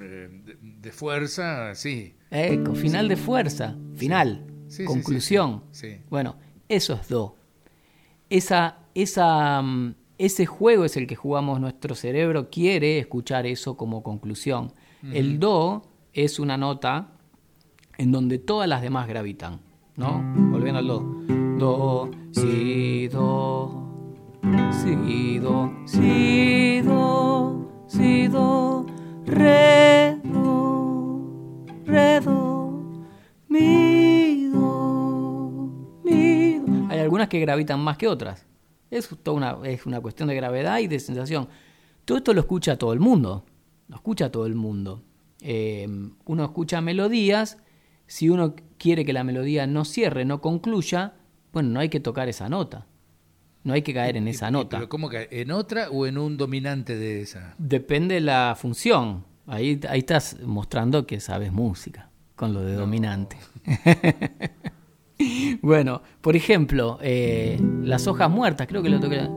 Eh, 0.00 0.56
de, 0.80 0.92
fuerza, 0.92 1.74
sí. 1.74 2.14
Eco, 2.32 2.74
final 2.74 3.08
de 3.08 3.16
fuerza, 3.16 3.76
final, 3.94 4.46
conclusión. 4.86 5.62
bueno, 6.08 6.36
eso 6.68 6.94
es 6.94 7.08
do. 7.08 7.36
Esa, 8.30 8.78
esa, 8.94 9.60
mm, 9.60 9.94
ese 10.18 10.46
juego 10.46 10.84
es 10.84 10.96
el 10.96 11.06
que 11.06 11.16
jugamos, 11.16 11.60
nuestro 11.60 11.94
cerebro 11.94 12.48
quiere 12.48 12.98
escuchar 12.98 13.46
eso 13.46 13.76
como 13.76 14.02
conclusión. 14.02 14.72
El 15.12 15.38
do 15.40 15.82
es 16.12 16.38
una 16.38 16.56
nota 16.56 17.08
en 17.98 18.12
donde 18.12 18.38
todas 18.38 18.68
las 18.68 18.82
demás 18.82 19.08
gravitan, 19.08 19.60
¿no? 19.96 20.22
Volviendo 20.50 20.78
al 20.78 20.86
do. 20.86 21.00
Do, 21.58 22.10
si, 22.32 23.08
do, 23.08 23.88
si, 24.72 25.38
do, 25.38 25.72
si, 25.84 26.80
do, 26.82 27.68
si, 27.86 28.28
do, 28.28 28.86
re, 29.26 30.01
Hay 36.90 36.98
algunas 37.00 37.28
que 37.28 37.40
gravitan 37.40 37.80
más 37.80 37.96
que 37.96 38.08
otras. 38.08 38.46
Es, 38.90 39.08
toda 39.22 39.36
una, 39.36 39.58
es 39.68 39.86
una 39.86 40.00
cuestión 40.00 40.28
de 40.28 40.34
gravedad 40.34 40.78
y 40.78 40.86
de 40.86 41.00
sensación. 41.00 41.48
Todo 42.04 42.18
esto 42.18 42.34
lo 42.34 42.40
escucha 42.40 42.76
todo 42.76 42.92
el 42.92 43.00
mundo. 43.00 43.44
Lo 43.88 43.96
escucha 43.96 44.30
todo 44.30 44.46
el 44.46 44.54
mundo. 44.54 45.02
Eh, 45.40 45.88
uno 46.24 46.44
escucha 46.44 46.80
melodías 46.80 47.58
si 48.06 48.28
uno 48.28 48.54
quiere 48.78 49.04
que 49.04 49.12
la 49.12 49.24
melodía 49.24 49.66
no 49.66 49.84
cierre, 49.84 50.24
no 50.24 50.40
concluya, 50.40 51.14
bueno, 51.52 51.70
no 51.70 51.80
hay 51.80 51.88
que 51.88 52.00
tocar 52.00 52.28
esa 52.28 52.48
nota. 52.48 52.86
No 53.64 53.72
hay 53.72 53.82
que 53.82 53.94
caer 53.94 54.16
en 54.16 54.28
esa 54.28 54.50
nota. 54.50 54.76
¿Pero 54.76 54.88
cómo 54.88 55.08
cae? 55.08 55.28
¿En 55.30 55.50
otra 55.50 55.88
o 55.88 56.06
en 56.06 56.18
un 56.18 56.36
dominante 56.36 56.96
de 56.96 57.22
esa? 57.22 57.54
Depende 57.58 58.16
de 58.16 58.20
la 58.20 58.56
función. 58.58 59.24
Ahí, 59.46 59.80
ahí 59.88 60.00
estás 60.00 60.38
mostrando 60.44 61.06
que 61.06 61.20
sabes 61.20 61.52
música 61.52 62.10
con 62.36 62.54
lo 62.54 62.62
de 62.62 62.74
dominante. 62.74 63.36
bueno, 65.62 66.02
por 66.20 66.36
ejemplo, 66.36 66.98
eh, 67.02 67.60
las 67.82 68.06
hojas 68.06 68.30
muertas, 68.30 68.66
creo 68.66 68.82
que 68.82 68.88
lo 68.88 69.00
toqué. 69.00 69.28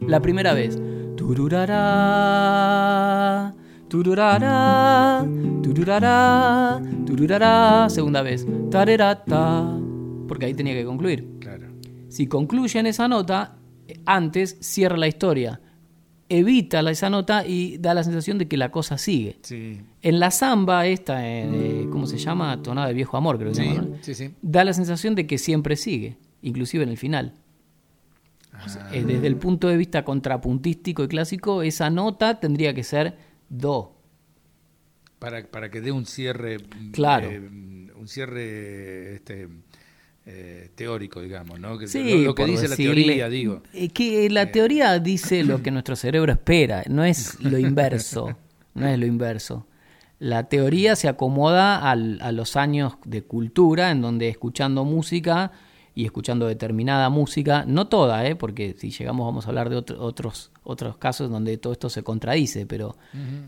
La 0.00 0.20
primera 0.20 0.54
vez. 0.54 0.78
Tururará, 1.16 1.94
tururará. 7.06 7.88
Segunda 7.88 8.22
vez. 8.22 8.46
Tarerata. 8.70 9.78
Porque 10.28 10.46
ahí 10.46 10.54
tenía 10.54 10.74
que 10.74 10.84
concluir. 10.84 11.38
Claro. 11.40 11.68
Si 12.08 12.26
concluye 12.26 12.80
en 12.80 12.86
esa 12.86 13.08
nota, 13.08 13.56
antes 14.06 14.56
cierra 14.60 14.96
la 14.96 15.08
historia. 15.08 15.60
Evita 16.28 16.80
esa 16.90 17.10
nota 17.10 17.46
y 17.46 17.76
da 17.78 17.94
la 17.94 18.02
sensación 18.02 18.38
de 18.38 18.48
que 18.48 18.56
la 18.56 18.70
cosa 18.70 18.98
sigue. 18.98 19.38
Sí. 19.42 19.80
En 20.02 20.18
la 20.18 20.30
samba, 20.30 20.86
esta, 20.86 21.28
eh, 21.28 21.86
¿cómo 21.90 22.06
se 22.06 22.18
llama? 22.18 22.62
Tonada 22.62 22.88
de 22.88 22.94
viejo 22.94 23.16
amor, 23.16 23.38
creo 23.38 23.50
que 23.50 23.56
se 23.56 23.64
llama. 23.66 23.88
Sí, 24.00 24.14
sí. 24.14 24.34
Da 24.40 24.64
la 24.64 24.72
sensación 24.72 25.14
de 25.14 25.26
que 25.26 25.38
siempre 25.38 25.76
sigue, 25.76 26.16
inclusive 26.42 26.82
en 26.84 26.90
el 26.90 26.96
final. 26.96 27.34
Eh, 28.92 29.04
desde 29.04 29.26
el 29.26 29.36
punto 29.36 29.68
de 29.68 29.76
vista 29.76 30.04
contrapuntístico 30.04 31.04
y 31.04 31.08
clásico, 31.08 31.62
esa 31.62 31.90
nota 31.90 32.40
tendría 32.40 32.72
que 32.72 32.84
ser 32.84 33.16
do. 33.48 33.94
Para, 35.18 35.46
para 35.46 35.70
que 35.70 35.80
dé 35.80 35.92
un 35.92 36.06
cierre. 36.06 36.58
Claro. 36.92 37.30
Eh, 37.30 37.38
un 37.38 38.08
cierre 38.08 39.16
este, 39.16 39.48
eh, 40.26 40.70
teórico, 40.74 41.20
digamos, 41.20 41.60
¿no? 41.60 41.78
Que, 41.78 41.86
lo, 42.24 42.34
que 42.34 42.44
dice 42.46 42.68
la 42.68 42.76
teoría, 42.76 43.28
digo. 43.28 43.62
Que 43.92 44.28
la 44.30 44.50
teoría 44.50 44.98
dice 44.98 45.44
lo 45.44 45.62
que 45.62 45.70
nuestro 45.70 45.96
cerebro 45.96 46.32
espera, 46.32 46.82
no 46.88 47.04
es 47.04 47.38
lo 47.40 47.58
inverso. 47.58 48.36
no 48.74 48.86
es 48.86 48.98
lo 48.98 49.06
inverso. 49.06 49.66
La 50.18 50.48
teoría 50.48 50.96
se 50.96 51.08
acomoda 51.08 51.90
a 51.90 51.96
los 52.32 52.56
años 52.56 52.94
de 53.04 53.22
cultura, 53.22 53.90
en 53.90 54.00
donde 54.00 54.28
escuchando 54.28 54.84
música 54.84 55.52
y 55.94 56.04
escuchando 56.04 56.46
determinada 56.46 57.08
música, 57.08 57.64
no 57.66 57.86
toda, 57.86 58.26
¿eh? 58.26 58.34
porque 58.34 58.74
si 58.78 58.90
llegamos 58.90 59.26
vamos 59.26 59.46
a 59.46 59.48
hablar 59.48 59.70
de 59.70 59.76
otros, 59.76 60.50
otros 60.62 60.96
casos 60.96 61.30
donde 61.30 61.56
todo 61.56 61.72
esto 61.72 61.88
se 61.88 62.02
contradice, 62.02 62.66
pero 62.66 62.96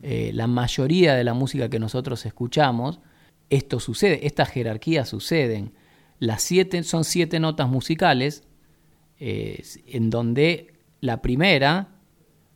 eh, 0.02 0.30
la 0.33 0.47
mayoría 0.47 1.14
de 1.14 1.25
la 1.25 1.35
música 1.35 1.68
que 1.68 1.80
nosotros 1.80 2.25
escuchamos, 2.25 3.00
esto 3.50 3.80
sucede, 3.80 4.26
estas 4.26 4.50
jerarquías 4.50 5.09
suceden. 5.09 5.73
Las 6.18 6.42
siete, 6.42 6.82
son 6.82 7.04
siete 7.04 7.40
notas 7.40 7.68
musicales 7.68 8.44
eh, 9.18 9.62
en 9.87 10.11
donde 10.11 10.75
la 11.00 11.23
primera, 11.23 11.88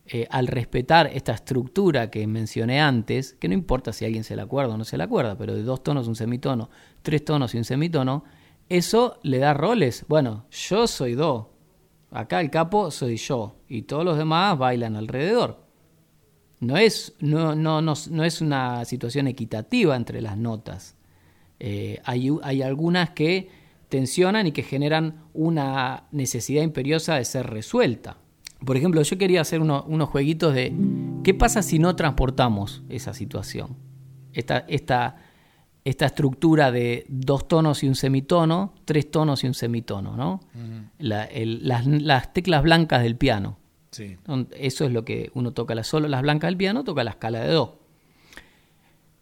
eh, 0.07 0.27
al 0.31 0.47
respetar 0.47 1.11
esta 1.13 1.33
estructura 1.33 2.11
que 2.11 2.27
mencioné 2.27 2.81
antes, 2.81 3.35
que 3.35 3.49
no 3.49 3.55
importa 3.55 3.93
si 3.93 4.05
alguien 4.05 4.25
se 4.25 4.37
la 4.37 4.43
acuerda 4.43 4.75
o 4.75 4.79
no 4.79 4.85
se 4.85 4.97
la 4.97 5.05
acuerda, 5.05 5.37
pero 5.37 5.55
de 5.55 5.63
dos 5.63 5.83
tonos 5.83 6.09
un 6.09 6.17
semitono, 6.17 6.71
tres 7.03 7.25
tonos 7.25 7.55
y 7.55 7.59
un 7.59 7.65
semitono, 7.65 8.25
eso 8.69 9.19
le 9.23 9.39
da 9.39 9.53
roles. 9.53 10.05
Bueno, 10.09 10.47
yo 10.51 10.87
soy 10.87 11.15
do. 11.15 11.53
Acá 12.11 12.41
el 12.41 12.51
capo 12.51 12.91
soy 12.91 13.17
yo. 13.17 13.57
Y 13.69 13.83
todos 13.83 14.05
los 14.05 14.17
demás 14.17 14.57
bailan 14.59 14.97
alrededor. 14.97 15.65
No 16.61 16.77
es, 16.77 17.15
no, 17.21 17.55
no, 17.55 17.81
no, 17.81 18.25
es 18.25 18.41
una 18.41 18.85
situación 18.85 19.27
equitativa 19.27 19.97
entre 19.97 20.21
las 20.21 20.37
notas. 20.37 20.97
Eh, 21.61 22.01
hay, 22.05 22.31
hay 22.43 22.63
algunas 22.63 23.11
que 23.11 23.49
tensionan 23.89 24.47
y 24.47 24.53
que 24.53 24.63
generan 24.63 25.25
una 25.35 26.05
necesidad 26.11 26.63
imperiosa 26.63 27.17
de 27.17 27.25
ser 27.25 27.47
resuelta. 27.47 28.19
Por 28.65 28.77
ejemplo, 28.77 29.03
yo 29.03 29.19
quería 29.19 29.41
hacer 29.41 29.61
unos 29.61 30.09
jueguitos 30.09 30.55
de 30.55 30.73
qué 31.25 31.33
pasa 31.33 31.63
si 31.63 31.79
no 31.79 31.97
transportamos 31.97 32.83
esa 32.89 33.15
situación. 33.15 33.77
Esta, 34.33 34.59
esta 34.69 35.17
esta 35.85 36.07
estructura 36.07 36.71
de 36.71 37.07
dos 37.09 37.49
tonos 37.49 37.83
y 37.83 37.89
un 37.89 37.95
semitono, 37.95 38.75
tres 38.85 39.11
tonos 39.11 39.45
y 39.45 39.47
un 39.47 39.55
semitono, 39.55 40.17
¿no? 40.17 40.41
las, 40.99 42.33
teclas 42.33 42.63
blancas 42.63 43.03
del 43.03 43.17
piano. 43.17 43.59
Eso 44.57 44.85
es 44.85 44.93
lo 44.93 45.05
que 45.05 45.31
uno 45.35 45.53
toca 45.53 45.75
las, 45.75 45.87
solo 45.87 46.07
las 46.09 46.23
blancas 46.23 46.49
del 46.49 46.57
piano, 46.57 46.85
toca 46.85 47.03
la 47.03 47.11
escala 47.11 47.41
de 47.41 47.53
do. 47.53 47.80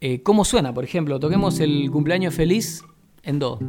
Eh, 0.01 0.23
¿Cómo 0.23 0.45
suena? 0.45 0.73
Por 0.73 0.85
ejemplo, 0.85 1.19
toquemos 1.19 1.59
el 1.59 1.91
cumpleaños 1.91 2.33
feliz 2.33 2.83
en 3.23 3.39
do. 3.39 3.59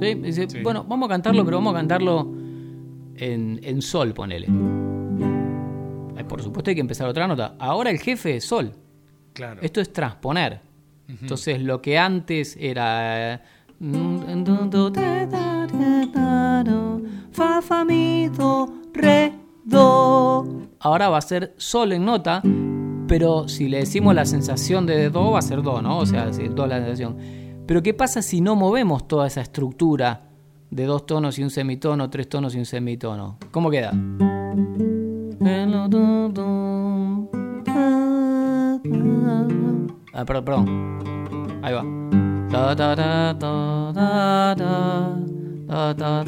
Dice, 0.00 0.46
bueno, 0.62 0.84
vamos 0.84 1.06
a 1.06 1.10
cantarlo, 1.10 1.44
pero 1.44 1.58
vamos 1.58 1.74
a 1.74 1.76
cantarlo 1.76 2.32
en, 3.16 3.82
sol, 3.82 4.14
ponele. 4.14 4.46
Por 6.26 6.42
supuesto 6.42 6.70
hay 6.70 6.74
que 6.74 6.80
empezar 6.80 7.06
otra 7.08 7.26
nota. 7.26 7.56
Ahora 7.58 7.90
el 7.90 7.98
jefe 7.98 8.36
es 8.36 8.44
sol. 8.44 8.72
Claro. 9.34 9.60
Esto 9.62 9.80
es 9.80 9.92
transponer. 9.92 10.60
Entonces 11.06 11.60
lo 11.60 11.82
que 11.82 11.98
antes 11.98 12.56
era... 12.58 13.42
Ahora 20.80 21.08
va 21.08 21.16
a 21.16 21.22
ser 21.22 21.54
sol 21.56 21.92
en 21.92 22.04
nota, 22.04 22.42
pero 23.08 23.48
si 23.48 23.68
le 23.68 23.78
decimos 23.78 24.14
la 24.14 24.26
sensación 24.26 24.84
de 24.84 25.08
do, 25.08 25.30
va 25.30 25.38
a 25.38 25.42
ser 25.42 25.62
do, 25.62 25.80
¿no? 25.80 25.98
O 25.98 26.06
sea, 26.06 26.26
do 26.26 26.66
la 26.66 26.78
sensación. 26.78 27.16
Pero 27.66 27.82
¿qué 27.82 27.94
pasa 27.94 28.20
si 28.20 28.42
no 28.42 28.54
movemos 28.54 29.08
toda 29.08 29.26
esa 29.26 29.40
estructura 29.40 30.28
de 30.70 30.84
dos 30.84 31.06
tonos 31.06 31.38
y 31.38 31.42
un 31.42 31.50
semitono, 31.50 32.10
tres 32.10 32.28
tonos 32.28 32.54
y 32.54 32.58
un 32.58 32.66
semitono? 32.66 33.38
¿Cómo 33.50 33.70
queda? 33.70 33.92
Ah, 40.12 40.24
perdón, 40.26 40.44
perdón. 40.44 41.60
Ahí 41.62 41.72
va. 41.72 42.09
Ta, 42.50 42.74
ta, 42.74 42.96
ta, 42.96 43.36
ta, 43.38 43.92
ta, 45.94 46.24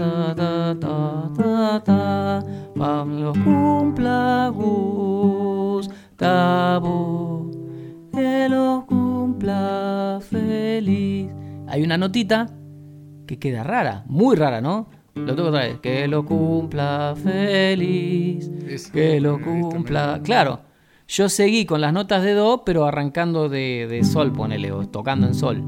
ta, 0.78 1.82
ta. 1.84 2.44
Pablo 2.76 3.32
cumpla 3.44 4.52
Gustavo. 4.54 5.90
Que 8.12 8.48
lo 8.48 8.84
cumpla 8.86 10.20
feliz. 10.22 11.28
Hay 11.66 11.82
una 11.82 11.98
notita 11.98 12.46
que 13.26 13.40
queda 13.40 13.64
rara, 13.64 14.04
muy 14.06 14.36
rara, 14.36 14.60
¿no? 14.60 14.86
Lo 15.14 15.34
tengo 15.34 15.48
otra 15.48 15.64
vez. 15.64 15.80
Que 15.80 16.06
lo 16.06 16.24
cumpla 16.24 17.14
feliz. 17.20 18.48
que 18.92 19.20
lo 19.20 19.40
cumpla. 19.40 20.20
Claro, 20.22 20.60
yo 21.08 21.28
seguí 21.28 21.66
con 21.66 21.80
las 21.80 21.92
notas 21.92 22.22
de 22.22 22.32
Do, 22.34 22.62
pero 22.64 22.86
arrancando 22.86 23.48
de, 23.48 24.00
sol, 24.04 24.32
ponele, 24.32 24.72
o 24.72 24.88
tocando 24.88 25.26
en 25.26 25.34
sol. 25.34 25.62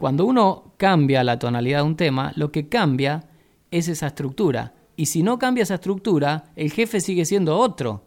Cuando 0.00 0.24
uno 0.24 0.72
cambia 0.78 1.22
la 1.22 1.38
tonalidad 1.38 1.80
de 1.80 1.84
un 1.84 1.94
tema, 1.94 2.32
lo 2.34 2.50
que 2.50 2.70
cambia 2.70 3.28
es 3.70 3.86
esa 3.86 4.06
estructura. 4.06 4.72
Y 4.96 5.06
si 5.06 5.22
no 5.22 5.38
cambia 5.38 5.62
esa 5.62 5.74
estructura, 5.74 6.44
el 6.56 6.72
jefe 6.72 7.02
sigue 7.02 7.26
siendo 7.26 7.58
otro. 7.58 8.06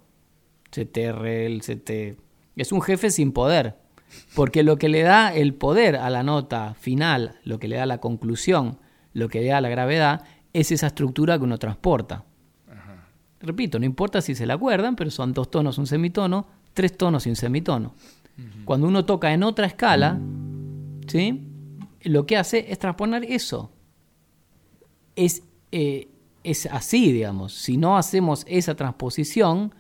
Se 0.72 0.86
te, 0.86 1.62
se 1.62 1.76
te... 1.76 2.18
Es 2.56 2.72
un 2.72 2.82
jefe 2.82 3.12
sin 3.12 3.32
poder. 3.32 3.76
Porque 4.34 4.64
lo 4.64 4.78
que 4.78 4.90
le 4.90 5.04
da 5.04 5.36
el 5.36 5.54
poder 5.54 5.98
a 5.98 6.10
la 6.10 6.24
nota 6.24 6.74
final, 6.74 7.36
lo 7.44 7.60
que 7.60 7.68
le 7.68 7.76
da 7.76 7.86
la 7.86 8.00
conclusión, 8.00 8.80
lo 9.14 9.30
que 9.30 9.42
le 9.42 9.50
da 9.50 9.62
la 9.62 9.70
gravedad, 9.70 10.24
es 10.52 10.72
esa 10.72 10.88
estructura 10.88 11.38
que 11.38 11.44
uno 11.44 11.60
transporta. 11.60 12.26
Repito, 13.40 13.78
no 13.78 13.86
importa 13.86 14.20
si 14.20 14.34
se 14.34 14.48
la 14.48 14.56
acuerdan, 14.56 14.96
pero 14.96 15.12
son 15.12 15.32
dos 15.32 15.52
tonos, 15.52 15.78
un 15.78 15.86
semitono, 15.86 16.48
tres 16.74 16.98
tonos 16.98 17.28
y 17.28 17.30
un 17.30 17.36
semitono. 17.36 17.94
Cuando 18.66 18.88
uno 18.88 19.06
toca 19.06 19.32
en 19.32 19.44
otra 19.44 19.68
escala, 19.68 20.20
¿sí? 21.06 21.52
Lo 22.04 22.26
que 22.26 22.38
hace 22.38 22.72
es 22.72 22.80
transponer 22.80 23.24
eso. 23.24 23.72
Es, 25.16 25.44
eh, 25.72 26.10
es 26.44 26.66
así, 26.68 27.12
digamos. 27.12 27.54
Si 27.54 27.78
no 27.78 27.98
hacemos 27.98 28.46
esa 28.48 28.76
transposición, 28.76 29.74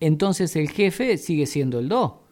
entonces 0.00 0.56
el 0.56 0.70
jefe 0.70 1.16
sigue 1.16 1.46
siendo 1.46 1.78
el 1.78 1.88
do. 1.88 2.24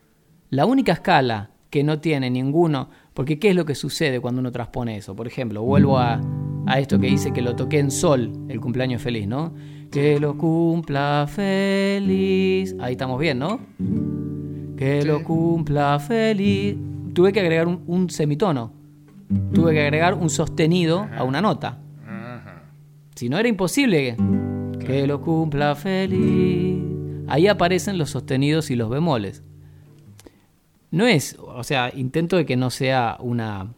La 0.51 0.67
única 0.67 0.93
escala 0.93 1.51
que 1.71 1.83
no 1.83 2.01
tiene 2.01 2.31
ninguno, 2.31 2.91
porque 3.15 3.39
¿qué 3.39 3.51
es 3.51 3.57
lo 3.57 3.65
que 3.65 3.75
sucede 3.75 4.21
cuando 4.21 4.41
uno 4.41 4.53
transpone 4.53 4.97
eso? 4.97 5.17
Por 5.17 5.27
ejemplo, 5.27 5.63
vuelvo 5.63 5.99
a, 5.99 6.21
a 6.67 6.79
esto 6.79 6.99
que 6.99 7.09
dice 7.09 7.33
que 7.33 7.43
lo 7.43 7.57
toqué 7.57 7.79
en 7.79 7.91
sol, 7.91 8.33
el 8.49 8.61
cumpleaños 8.61 9.03
feliz, 9.03 9.27
¿no? 9.27 9.55
Que 9.91 10.19
lo 10.19 10.37
cumpla 10.37 11.27
feliz. 11.29 12.75
Ahí 12.81 12.93
estamos 12.93 13.19
bien, 13.19 13.39
¿no? 13.39 13.61
Que 14.77 15.05
lo 15.05 15.23
cumpla 15.23 15.99
feliz. 16.01 16.77
Tuve 17.13 17.33
que 17.33 17.41
agregar 17.41 17.69
un, 17.69 18.11
semitono. 18.11 18.73
Tuve 19.53 19.73
que 19.73 19.83
agregar 19.83 20.15
un 20.15 20.31
sostenido 20.31 21.09
a 21.17 21.25
una 21.25 21.41
nota. 21.41 21.81
Si 23.15 23.29
no 23.29 23.39
era 23.39 23.49
imposible 23.49 24.17
que 24.85 25.07
lo 25.07 25.21
cumpla 25.21 25.75
feliz. 25.75 26.83
Ahí 27.29 27.47
aparecen 27.47 27.97
los 27.97 28.11
sostenidos 28.11 28.71
y 28.71 28.77
los 28.77 28.91
bemoles. 28.91 29.43
No 30.91 31.07
es, 31.07 31.37
o 31.39 31.65
sea, 31.65 31.93
intento 31.95 32.37
de 32.37 32.45
que 32.45 32.57
no 32.57 32.71
sea 32.71 33.17
una 33.21 33.75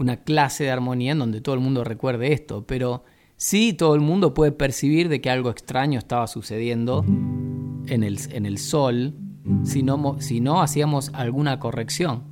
una 0.00 0.16
clase 0.16 0.64
de 0.64 0.70
armonía 0.70 1.12
en 1.12 1.18
donde 1.18 1.42
todo 1.42 1.54
el 1.54 1.60
mundo 1.60 1.84
recuerde 1.84 2.32
esto, 2.32 2.64
pero 2.66 3.04
sí 3.36 3.74
todo 3.74 3.94
el 3.94 4.00
mundo 4.00 4.32
puede 4.32 4.50
percibir 4.50 5.10
de 5.10 5.20
que 5.20 5.28
algo 5.28 5.50
extraño 5.50 5.98
estaba 5.98 6.26
sucediendo 6.26 7.04
en 7.06 8.02
el, 8.02 8.18
en 8.32 8.46
el 8.46 8.56
sol 8.56 9.14
si 9.62 9.82
no, 9.82 10.16
si 10.18 10.40
no 10.40 10.62
hacíamos 10.62 11.10
alguna 11.12 11.60
corrección. 11.60 12.24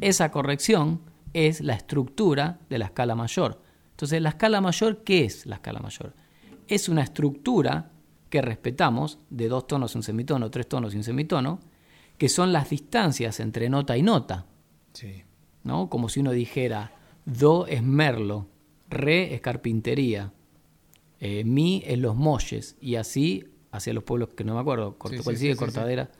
Esa 0.00 0.30
corrección 0.30 1.00
es 1.36 1.60
la 1.60 1.74
estructura 1.74 2.60
de 2.70 2.78
la 2.78 2.86
escala 2.86 3.14
mayor. 3.14 3.60
Entonces, 3.90 4.20
la 4.22 4.30
escala 4.30 4.60
mayor, 4.60 5.04
¿qué 5.04 5.24
es 5.24 5.46
la 5.46 5.56
escala 5.56 5.80
mayor? 5.80 6.14
Es 6.68 6.88
una 6.88 7.02
estructura 7.02 7.90
que 8.30 8.42
respetamos 8.42 9.18
de 9.30 9.48
dos 9.48 9.66
tonos 9.66 9.94
y 9.94 9.98
un 9.98 10.02
semitono, 10.02 10.50
tres 10.50 10.68
tonos 10.68 10.94
y 10.94 10.96
un 10.96 11.04
semitono, 11.04 11.60
que 12.18 12.28
son 12.28 12.52
las 12.52 12.70
distancias 12.70 13.40
entre 13.40 13.68
nota 13.68 13.96
y 13.96 14.02
nota. 14.02 14.46
Sí. 14.92 15.24
¿no? 15.66 15.90
Como 15.90 16.08
si 16.08 16.20
uno 16.20 16.30
dijera, 16.30 16.92
do 17.24 17.66
es 17.66 17.82
merlo, 17.82 18.46
re 18.88 19.34
es 19.34 19.40
carpintería, 19.40 20.32
eh, 21.20 21.44
mi 21.44 21.82
es 21.84 21.98
los 21.98 22.14
molles, 22.14 22.76
y 22.80 22.94
así 22.94 23.44
hacia 23.72 23.92
los 23.92 24.04
pueblos 24.04 24.30
que 24.30 24.44
no 24.44 24.54
me 24.54 24.60
acuerdo, 24.60 24.96
corto, 24.96 25.22
¿cuál 25.22 25.36
sigue? 25.36 25.56
Cortadera. 25.56 26.10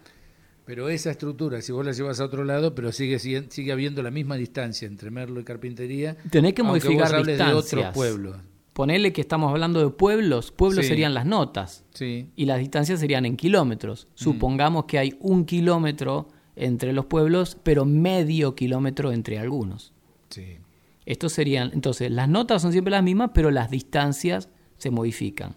Pero 0.67 0.89
esa 0.89 1.13
estructura, 1.13 1.63
si 1.63 1.71
vos 1.71 1.87
la 1.87 1.93
llevas 1.93 2.19
a 2.19 2.25
otro 2.25 2.43
lado, 2.43 2.75
pero 2.75 2.91
sigue, 2.91 3.21
sigue, 3.21 3.73
habiendo 3.73 4.03
la 4.03 4.11
misma 4.11 4.35
distancia 4.37 4.89
entre 4.89 5.13
merlo 5.13 5.39
y 5.39 5.45
carpintería. 5.45 6.17
Tenés 6.29 6.55
que 6.55 6.65
modificar 6.65 7.17
vos 7.17 7.27
de 7.27 7.43
otros 7.55 7.95
pueblos. 7.95 8.37
Ponele 8.73 9.13
que 9.13 9.21
estamos 9.21 9.51
hablando 9.51 9.81
de 9.81 9.89
pueblos, 9.91 10.51
pueblos 10.51 10.85
serían 10.85 11.15
las 11.15 11.25
notas 11.25 11.85
y 12.01 12.45
las 12.45 12.59
distancias 12.59 12.99
serían 12.99 13.25
en 13.25 13.37
kilómetros. 13.37 14.09
Mm. 14.11 14.11
Supongamos 14.17 14.85
que 14.87 14.99
hay 14.99 15.17
un 15.21 15.47
kilómetro 15.47 16.29
entre 16.57 16.93
los 16.93 17.07
pueblos, 17.07 17.57
pero 17.63 17.85
medio 17.85 18.57
kilómetro 18.57 19.13
entre 19.13 19.39
algunos. 19.39 19.93
Sí. 20.31 20.59
Estos 21.07 21.33
serían, 21.33 21.71
entonces, 21.75 22.11
las 22.11 22.29
notas 22.29 22.61
son 22.61 22.73
siempre 22.73 22.91
las 22.91 23.05
mismas, 23.05 23.31
pero 23.33 23.53
las 23.53 23.71
distancias 23.71 24.49
se 24.79 24.91
modifican. 24.91 25.55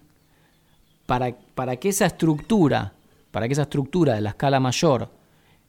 Para, 1.07 1.35
para 1.55 1.77
que 1.77 1.89
esa 1.89 2.05
estructura, 2.05 2.93
para 3.31 3.47
que 3.47 3.53
esa 3.53 3.63
estructura 3.63 4.15
de 4.15 4.21
la 4.21 4.29
escala 4.29 4.59
mayor 4.59 5.11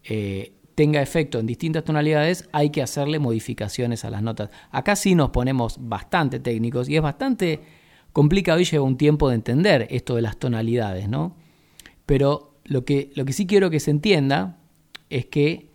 eh, 0.04 0.52
tenga 0.74 1.02
efecto 1.02 1.38
en 1.38 1.46
distintas 1.46 1.84
tonalidades, 1.84 2.48
hay 2.52 2.70
que 2.70 2.82
hacerle 2.82 3.18
modificaciones 3.18 4.04
a 4.04 4.10
las 4.10 4.22
notas. 4.22 4.50
Acá 4.70 4.96
sí 4.96 5.14
nos 5.14 5.30
ponemos 5.30 5.76
bastante 5.78 6.40
técnicos 6.40 6.88
y 6.88 6.96
es 6.96 7.02
bastante 7.02 7.60
complicado 8.12 8.60
y 8.60 8.64
lleva 8.64 8.84
un 8.84 8.96
tiempo 8.96 9.28
de 9.28 9.34
entender 9.34 9.86
esto 9.90 10.16
de 10.16 10.22
las 10.22 10.38
tonalidades, 10.38 11.08
¿no? 11.08 11.36
Pero 12.06 12.54
lo 12.64 12.84
que, 12.84 13.10
lo 13.14 13.24
que 13.24 13.32
sí 13.32 13.46
quiero 13.46 13.70
que 13.70 13.80
se 13.80 13.90
entienda 13.90 14.58
es 15.10 15.26
que 15.26 15.70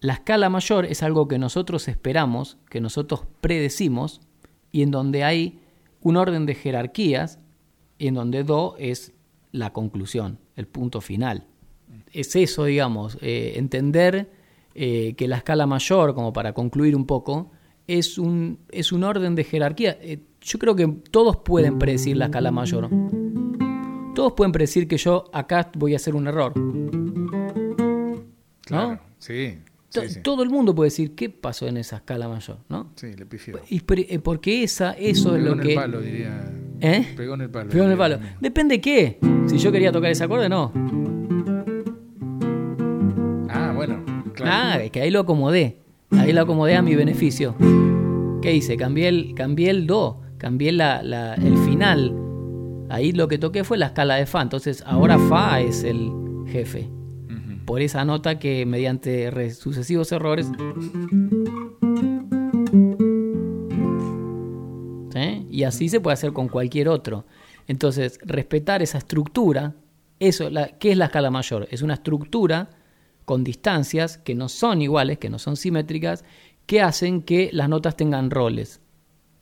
la 0.00 0.14
escala 0.14 0.48
mayor 0.48 0.84
es 0.84 1.02
algo 1.02 1.28
que 1.28 1.38
nosotros 1.38 1.88
esperamos, 1.88 2.56
que 2.70 2.80
nosotros 2.80 3.22
predecimos, 3.40 4.20
y 4.70 4.82
en 4.82 4.90
donde 4.90 5.24
hay 5.24 5.60
un 6.00 6.16
orden 6.16 6.46
de 6.46 6.54
jerarquías, 6.54 7.40
y 7.98 8.08
en 8.08 8.14
donde 8.14 8.44
Do 8.44 8.76
es 8.78 9.12
la 9.52 9.72
conclusión, 9.72 10.38
el 10.56 10.66
punto 10.66 11.00
final. 11.00 11.46
Es 12.12 12.36
eso, 12.36 12.64
digamos, 12.64 13.18
eh, 13.20 13.54
entender 13.56 14.30
eh, 14.74 15.14
que 15.16 15.28
la 15.28 15.38
escala 15.38 15.66
mayor, 15.66 16.14
como 16.14 16.32
para 16.32 16.52
concluir 16.52 16.94
un 16.94 17.06
poco, 17.06 17.50
es 17.86 18.18
un, 18.18 18.60
es 18.70 18.92
un 18.92 19.02
orden 19.04 19.34
de 19.34 19.44
jerarquía. 19.44 19.98
Eh, 20.00 20.20
yo 20.40 20.58
creo 20.58 20.76
que 20.76 20.86
todos 21.10 21.38
pueden 21.38 21.78
predecir 21.78 22.16
la 22.16 22.26
escala 22.26 22.50
mayor. 22.50 22.88
Todos 24.14 24.34
pueden 24.34 24.52
predecir 24.52 24.86
que 24.86 24.98
yo 24.98 25.24
acá 25.32 25.70
voy 25.74 25.94
a 25.94 25.96
hacer 25.96 26.14
un 26.14 26.26
error. 26.26 26.52
¿no? 28.70 29.00
sí, 29.18 29.58
Todo 30.22 30.42
el 30.42 30.50
mundo 30.50 30.74
puede 30.74 30.88
decir 30.88 31.14
qué 31.14 31.30
pasó 31.30 31.66
en 31.66 31.78
esa 31.78 31.96
escala 31.96 32.28
mayor, 32.28 32.58
¿no? 32.68 32.92
Sí, 32.96 33.14
le 33.14 33.26
pifió. 33.26 33.60
Y, 33.68 33.80
porque 33.80 34.62
esa, 34.62 34.92
eso 34.92 35.34
es 35.36 35.42
lo 35.42 35.56
que. 35.56 35.70
El 35.70 35.74
palo, 35.74 36.00
diría. 36.00 36.52
¿Eh? 36.80 37.14
Pegó 37.16 37.34
en 37.34 37.42
el 37.42 37.50
palo. 37.50 37.70
Pegó 37.70 37.84
en 37.84 37.90
el 37.90 37.98
palo. 37.98 38.18
Depende 38.40 38.80
qué. 38.80 39.18
Si 39.46 39.58
yo 39.58 39.72
quería 39.72 39.92
tocar 39.92 40.10
ese 40.10 40.24
acorde, 40.24 40.48
no. 40.48 40.72
Ah, 43.48 43.72
bueno, 43.74 44.04
claro. 44.34 44.52
Ah, 44.52 44.78
es 44.82 44.90
que 44.90 45.00
ahí 45.00 45.10
lo 45.10 45.20
acomodé. 45.20 45.78
Ahí 46.10 46.32
lo 46.32 46.42
acomodé 46.42 46.76
a 46.76 46.82
mi 46.82 46.94
beneficio. 46.94 47.54
¿Qué 48.42 48.54
hice? 48.54 48.76
Cambié 48.76 49.08
el, 49.08 49.34
cambié 49.34 49.70
el 49.70 49.86
do, 49.86 50.22
cambié 50.38 50.72
la, 50.72 51.02
la, 51.02 51.34
el 51.34 51.56
final. 51.58 52.14
Ahí 52.88 53.12
lo 53.12 53.28
que 53.28 53.38
toqué 53.38 53.64
fue 53.64 53.76
la 53.76 53.86
escala 53.86 54.16
de 54.16 54.26
Fa. 54.26 54.42
Entonces 54.42 54.82
ahora 54.86 55.18
Fa 55.18 55.60
es 55.60 55.84
el 55.84 56.10
jefe 56.46 56.88
por 57.68 57.82
esa 57.82 58.02
nota 58.06 58.38
que 58.38 58.64
mediante 58.64 59.30
sucesivos 59.50 60.10
errores 60.10 60.50
y 65.58 65.64
así 65.64 65.88
se 65.88 66.00
puede 66.00 66.14
hacer 66.14 66.32
con 66.32 66.48
cualquier 66.48 66.88
otro. 66.88 67.26
Entonces, 67.66 68.18
respetar 68.22 68.82
esa 68.82 68.98
estructura, 68.98 69.74
eso, 70.20 70.50
la, 70.50 70.68
¿qué 70.78 70.92
es 70.92 70.96
la 70.96 71.06
escala 71.06 71.30
mayor? 71.30 71.66
Es 71.70 71.82
una 71.82 71.94
estructura 71.94 72.70
con 73.24 73.42
distancias 73.42 74.18
que 74.18 74.34
no 74.34 74.48
son 74.48 74.82
iguales, 74.82 75.18
que 75.18 75.30
no 75.30 75.38
son 75.38 75.56
simétricas, 75.56 76.24
que 76.66 76.80
hacen 76.80 77.22
que 77.22 77.50
las 77.52 77.68
notas 77.68 77.96
tengan 77.96 78.30
roles, 78.30 78.80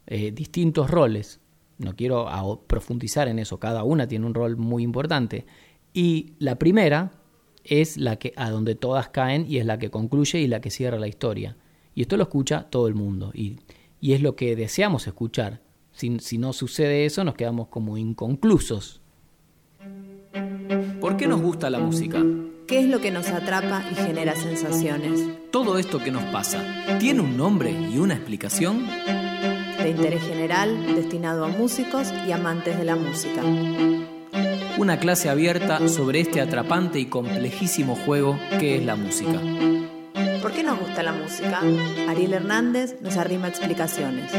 eh, 0.07 0.33
distintos 0.33 0.91
roles. 0.91 1.41
No 1.79 1.95
quiero 1.95 2.29
profundizar 2.67 3.29
en 3.29 3.39
eso, 3.39 3.59
cada 3.59 3.85
una 3.85 4.09
tiene 4.09 4.25
un 4.25 4.35
rol 4.35 4.57
muy 4.57 4.83
importante. 4.83 5.45
Y 5.93 6.33
la 6.39 6.57
primera, 6.57 7.13
es 7.67 7.97
la 7.97 8.17
que 8.17 8.33
a 8.37 8.51
donde 8.51 8.75
todas 8.75 9.09
caen 9.09 9.45
y 9.49 9.59
es 9.59 9.67
la 9.67 9.79
que 9.79 9.91
concluye 9.91 10.41
y 10.41 10.47
la 10.47 10.61
que 10.61 10.71
cierra 10.71 10.99
la 10.99 11.09
historia. 11.09 11.57
Y 11.95 12.03
esto 12.03 12.17
lo 12.17 12.23
escucha 12.23 12.69
todo 12.71 12.89
el 12.89 12.95
mundo 12.95 13.33
y, 13.35 13.59
es 14.01 14.23
lo 14.23 14.37
que 14.37 14.55
deseamos 14.55 15.07
escuchar. 15.09 15.61
Si, 15.97 16.19
si 16.21 16.37
no 16.37 16.53
sucede 16.53 17.07
eso, 17.07 17.25
nos 17.25 17.35
quedamos 17.35 17.69
como 17.69 17.97
inconclusos. 17.97 19.01
¿Por 21.01 21.17
qué 21.17 21.27
nos 21.27 21.41
gusta 21.41 21.71
la 21.71 21.79
música? 21.79 22.23
¿Qué 22.67 22.81
es 22.81 22.87
lo 22.87 23.01
que 23.01 23.11
nos 23.11 23.29
atrapa 23.29 23.83
y 23.91 23.95
genera 23.95 24.37
sensaciones? 24.37 25.27
Todo 25.51 25.79
esto 25.79 25.99
que 25.99 26.11
nos 26.11 26.25
pasa, 26.25 26.63
¿tiene 27.01 27.23
un 27.23 27.37
nombre 27.37 27.71
y 27.71 27.99
una 27.99 28.15
explicación? 28.15 28.87
de 29.87 29.91
interés 29.91 30.23
general 30.23 30.97
destinado 30.97 31.45
a 31.45 31.49
músicos 31.49 32.13
y 32.27 32.33
amantes 32.33 32.77
de 32.77 32.85
la 32.85 32.97
música. 32.97 33.43
Una 34.79 34.99
clase 34.99 35.29
abierta 35.31 35.89
sobre 35.89 36.21
este 36.21 36.41
atrapante 36.41 36.99
y 36.99 37.07
complejísimo 37.07 37.95
juego 37.95 38.39
que 38.59 38.77
es 38.77 38.85
la 38.85 38.97
música. 38.97 39.41
¿Por 40.43 40.53
qué 40.53 40.63
nos 40.63 40.79
gusta 40.81 41.03
la 41.03 41.13
música? 41.13 41.61
Ariel 42.09 42.35
Hernández 42.35 42.97
nos 43.01 43.17
arrima 43.17 43.49
explicaciones. 43.49 44.33